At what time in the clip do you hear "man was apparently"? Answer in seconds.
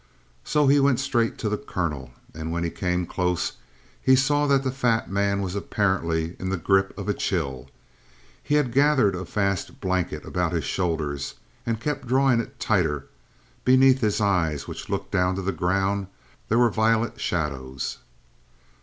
5.11-6.35